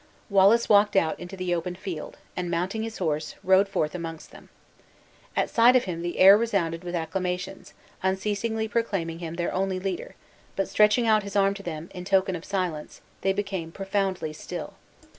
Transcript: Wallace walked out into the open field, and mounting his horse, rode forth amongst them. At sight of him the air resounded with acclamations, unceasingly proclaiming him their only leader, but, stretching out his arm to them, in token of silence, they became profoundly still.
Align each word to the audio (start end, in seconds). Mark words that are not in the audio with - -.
Wallace 0.31 0.67
walked 0.67 0.95
out 0.95 1.19
into 1.19 1.37
the 1.37 1.53
open 1.53 1.75
field, 1.75 2.17
and 2.35 2.49
mounting 2.49 2.81
his 2.81 2.97
horse, 2.97 3.35
rode 3.43 3.69
forth 3.69 3.93
amongst 3.93 4.31
them. 4.31 4.49
At 5.35 5.47
sight 5.47 5.75
of 5.75 5.83
him 5.83 6.01
the 6.01 6.17
air 6.17 6.35
resounded 6.39 6.83
with 6.83 6.95
acclamations, 6.95 7.75
unceasingly 8.01 8.67
proclaiming 8.67 9.19
him 9.19 9.35
their 9.35 9.53
only 9.53 9.79
leader, 9.79 10.15
but, 10.55 10.67
stretching 10.67 11.05
out 11.05 11.21
his 11.21 11.35
arm 11.35 11.53
to 11.53 11.61
them, 11.61 11.87
in 11.93 12.03
token 12.03 12.35
of 12.35 12.45
silence, 12.45 13.01
they 13.21 13.31
became 13.31 13.71
profoundly 13.71 14.33
still. 14.33 14.73